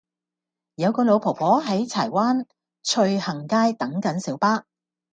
[0.73, 2.47] 有個老婆婆喺柴灣
[2.81, 4.63] 翠杏街等緊小巴